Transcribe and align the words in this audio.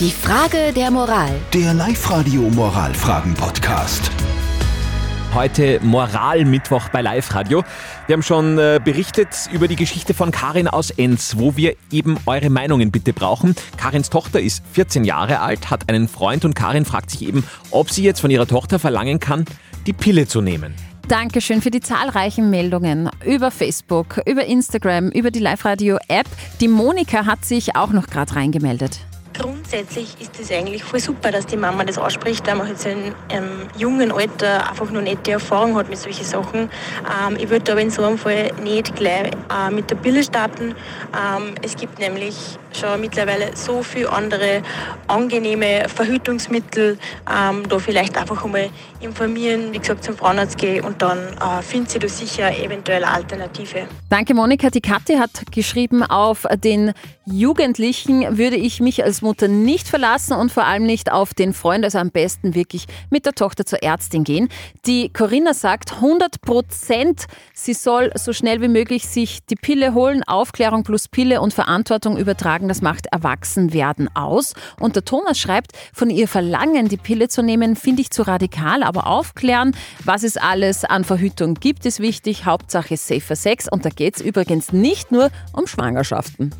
Die 0.00 0.10
Frage 0.10 0.72
der 0.74 0.90
Moral. 0.90 1.30
Der 1.52 1.72
Live-Radio 1.72 2.42
Moralfragen-Podcast. 2.50 4.10
Heute 5.32 5.78
Moralmittwoch 5.84 6.88
bei 6.88 7.00
Live 7.00 7.32
Radio. 7.32 7.62
Wir 8.08 8.14
haben 8.14 8.24
schon 8.24 8.58
äh, 8.58 8.80
berichtet 8.84 9.28
über 9.52 9.68
die 9.68 9.76
Geschichte 9.76 10.12
von 10.12 10.32
Karin 10.32 10.66
aus 10.66 10.90
Enz, 10.90 11.36
wo 11.38 11.56
wir 11.56 11.76
eben 11.92 12.18
eure 12.26 12.50
Meinungen 12.50 12.90
bitte 12.90 13.12
brauchen. 13.12 13.54
Karins 13.76 14.10
Tochter 14.10 14.40
ist 14.40 14.64
14 14.72 15.04
Jahre 15.04 15.38
alt, 15.38 15.70
hat 15.70 15.88
einen 15.88 16.08
Freund 16.08 16.44
und 16.44 16.56
Karin 16.56 16.84
fragt 16.84 17.10
sich 17.12 17.22
eben, 17.22 17.44
ob 17.70 17.88
sie 17.92 18.02
jetzt 18.02 18.18
von 18.18 18.32
ihrer 18.32 18.48
Tochter 18.48 18.80
verlangen 18.80 19.20
kann, 19.20 19.44
die 19.86 19.92
Pille 19.92 20.26
zu 20.26 20.40
nehmen. 20.40 20.74
Dankeschön 21.06 21.62
für 21.62 21.70
die 21.70 21.80
zahlreichen 21.80 22.50
Meldungen 22.50 23.10
über 23.24 23.52
Facebook, 23.52 24.20
über 24.26 24.44
Instagram, 24.44 25.10
über 25.10 25.30
die 25.30 25.38
Live-Radio-App. 25.38 26.26
Die 26.60 26.68
Monika 26.68 27.26
hat 27.26 27.44
sich 27.44 27.76
auch 27.76 27.92
noch 27.92 28.08
gerade 28.08 28.34
reingemeldet. 28.34 28.98
Grundsätzlich 29.74 30.14
ist 30.20 30.38
es 30.38 30.52
eigentlich 30.52 30.84
voll 30.84 31.00
super, 31.00 31.32
dass 31.32 31.46
die 31.46 31.56
Mama 31.56 31.82
das 31.82 31.98
ausspricht, 31.98 32.46
weil 32.46 32.54
man 32.54 32.68
jetzt 32.68 32.86
in 32.86 33.12
einem 33.28 33.66
jungen 33.76 34.12
Alter 34.12 34.70
einfach 34.70 34.88
nicht 34.88 35.26
die 35.26 35.32
Erfahrung 35.32 35.76
hat 35.76 35.88
mit 35.88 35.98
solchen 35.98 36.24
Sachen. 36.24 36.70
Ähm, 37.26 37.36
ich 37.36 37.50
würde 37.50 37.72
aber 37.72 37.80
in 37.80 37.90
so 37.90 38.04
einem 38.04 38.16
Fall 38.16 38.52
nicht 38.62 38.94
gleich 38.94 39.32
äh, 39.50 39.72
mit 39.72 39.90
der 39.90 39.96
Pille 39.96 40.22
starten. 40.22 40.76
Ähm, 41.12 41.56
es 41.60 41.74
gibt 41.74 41.98
nämlich 41.98 42.36
schon 42.76 43.00
mittlerweile 43.00 43.56
so 43.56 43.82
viele 43.82 44.10
andere 44.10 44.62
angenehme 45.06 45.88
Verhütungsmittel. 45.88 46.98
Ähm, 47.30 47.68
da 47.68 47.78
vielleicht 47.78 48.16
einfach 48.16 48.44
einmal 48.44 48.70
informieren, 49.00 49.72
wie 49.72 49.78
gesagt, 49.78 50.04
zum 50.04 50.16
Frauenarzt 50.16 50.58
gehen 50.58 50.84
und 50.84 51.00
dann 51.02 51.18
äh, 51.18 51.62
findet 51.62 51.90
sie 51.90 51.98
da 51.98 52.08
sicher 52.08 52.58
eventuell 52.58 53.04
Alternative. 53.04 53.86
Danke, 54.08 54.34
Monika. 54.34 54.70
Die 54.70 54.80
Kathi 54.80 55.16
hat 55.16 55.52
geschrieben, 55.52 56.02
auf 56.02 56.46
den 56.62 56.92
Jugendlichen 57.26 58.36
würde 58.36 58.56
ich 58.56 58.80
mich 58.80 59.02
als 59.02 59.22
Mutter 59.22 59.48
nicht 59.48 59.88
verlassen 59.88 60.34
und 60.34 60.52
vor 60.52 60.64
allem 60.64 60.84
nicht 60.84 61.10
auf 61.10 61.32
den 61.32 61.54
Freund, 61.54 61.84
also 61.84 61.98
am 61.98 62.10
besten 62.10 62.54
wirklich 62.54 62.86
mit 63.10 63.24
der 63.24 63.32
Tochter 63.32 63.64
zur 63.64 63.82
Ärztin 63.82 64.24
gehen. 64.24 64.48
Die 64.86 65.10
Corinna 65.10 65.54
sagt 65.54 65.94
100 65.94 66.42
Prozent, 66.42 67.24
sie 67.54 67.72
soll 67.72 68.10
so 68.14 68.32
schnell 68.32 68.60
wie 68.60 68.68
möglich 68.68 69.06
sich 69.08 69.44
die 69.46 69.56
Pille 69.56 69.94
holen, 69.94 70.22
Aufklärung 70.24 70.82
plus 70.82 71.08
Pille 71.08 71.40
und 71.40 71.54
Verantwortung 71.54 72.18
übertragen, 72.18 72.63
das 72.68 72.82
macht 72.82 73.06
Erwachsenwerden 73.06 74.14
aus. 74.14 74.54
Und 74.78 74.96
der 74.96 75.04
Thomas 75.04 75.38
schreibt, 75.38 75.72
von 75.92 76.10
ihr 76.10 76.28
verlangen, 76.28 76.88
die 76.88 76.96
Pille 76.96 77.28
zu 77.28 77.42
nehmen, 77.42 77.76
finde 77.76 78.02
ich 78.02 78.10
zu 78.10 78.22
radikal, 78.22 78.82
aber 78.82 79.06
aufklären, 79.06 79.76
was 80.04 80.22
es 80.22 80.36
alles 80.36 80.84
an 80.84 81.04
Verhütung 81.04 81.54
gibt, 81.54 81.86
ist 81.86 82.00
wichtig. 82.00 82.44
Hauptsache 82.44 82.96
safer 82.96 83.36
Sex 83.36 83.68
und 83.70 83.84
da 83.84 83.90
geht 83.90 84.16
es 84.16 84.22
übrigens 84.22 84.72
nicht 84.72 85.12
nur 85.12 85.30
um 85.52 85.66
Schwangerschaften. 85.66 86.54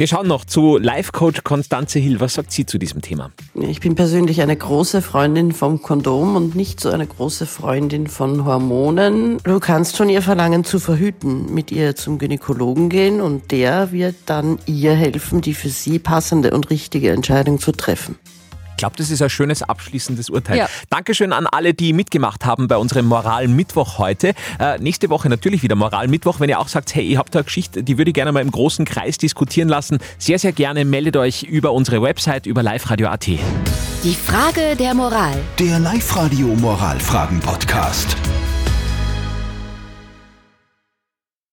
Wir 0.00 0.06
schauen 0.06 0.28
noch 0.28 0.46
zu 0.46 0.78
Life-Coach 0.78 1.44
Konstanze 1.44 1.98
Hill. 1.98 2.20
Was 2.20 2.32
sagt 2.32 2.52
sie 2.52 2.64
zu 2.64 2.78
diesem 2.78 3.02
Thema? 3.02 3.32
Ich 3.52 3.80
bin 3.80 3.96
persönlich 3.96 4.40
eine 4.40 4.56
große 4.56 5.02
Freundin 5.02 5.52
vom 5.52 5.82
Kondom 5.82 6.36
und 6.36 6.54
nicht 6.54 6.80
so 6.80 6.88
eine 6.88 7.06
große 7.06 7.44
Freundin 7.44 8.06
von 8.06 8.46
Hormonen. 8.46 9.36
Du 9.44 9.60
kannst 9.60 9.98
von 9.98 10.08
ihr 10.08 10.22
verlangen 10.22 10.64
zu 10.64 10.78
verhüten, 10.78 11.52
mit 11.52 11.70
ihr 11.70 11.96
zum 11.96 12.16
Gynäkologen 12.16 12.88
gehen 12.88 13.20
und 13.20 13.50
der 13.50 13.92
wird 13.92 14.14
dann 14.24 14.58
ihr 14.64 14.94
helfen, 14.94 15.42
die 15.42 15.52
für 15.52 15.68
sie 15.68 15.98
passende 15.98 16.52
und 16.52 16.70
richtige 16.70 17.10
Entscheidung 17.10 17.60
zu 17.60 17.70
treffen. 17.70 18.18
Ich 18.80 18.82
glaube, 18.82 18.96
das 18.96 19.10
ist 19.10 19.20
ein 19.20 19.28
schönes 19.28 19.62
abschließendes 19.62 20.30
Urteil. 20.30 20.56
Ja. 20.56 20.66
Dankeschön 20.88 21.34
an 21.34 21.46
alle, 21.46 21.74
die 21.74 21.92
mitgemacht 21.92 22.46
haben 22.46 22.66
bei 22.66 22.78
unserem 22.78 23.04
Moral-Mittwoch 23.04 23.98
heute. 23.98 24.32
Äh, 24.58 24.78
nächste 24.78 25.10
Woche 25.10 25.28
natürlich 25.28 25.62
wieder 25.62 25.74
Moral-Mittwoch. 25.74 26.40
Wenn 26.40 26.48
ihr 26.48 26.58
auch 26.58 26.68
sagt, 26.68 26.94
hey, 26.94 27.04
ihr 27.04 27.18
habt 27.18 27.34
da 27.34 27.40
eine 27.40 27.44
Geschichte, 27.44 27.82
die 27.82 27.98
würde 27.98 28.12
ich 28.12 28.14
gerne 28.14 28.32
mal 28.32 28.40
im 28.40 28.50
großen 28.50 28.86
Kreis 28.86 29.18
diskutieren 29.18 29.68
lassen, 29.68 29.98
sehr, 30.16 30.38
sehr 30.38 30.52
gerne 30.52 30.86
meldet 30.86 31.18
euch 31.18 31.42
über 31.42 31.72
unsere 31.72 32.00
Website, 32.00 32.46
über 32.46 32.62
liveradio.at. 32.62 33.26
Die 33.26 34.14
Frage 34.14 34.76
der 34.78 34.94
Moral. 34.94 35.36
Der 35.58 35.78
Live-Radio 35.78 36.46
Moralfragen-Podcast. 36.46 38.16